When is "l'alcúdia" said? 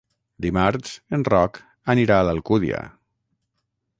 2.31-2.81